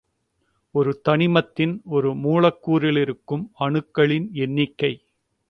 ஒரு 0.75 1.01
தனிமத்தின் 1.09 1.81
ஒரு 1.89 2.13
மூலக்கூறிலிருக்கும் 2.15 3.45
அணுக்களின் 3.59 4.27
எண்ணிக்கை. 4.39 4.93